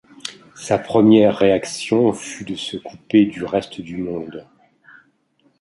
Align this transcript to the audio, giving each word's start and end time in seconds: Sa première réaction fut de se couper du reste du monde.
Sa 0.55 0.79
première 0.79 1.35
réaction 1.37 2.11
fut 2.11 2.43
de 2.43 2.55
se 2.55 2.75
couper 2.75 3.27
du 3.27 3.45
reste 3.45 3.81
du 3.81 3.97
monde. 3.97 4.47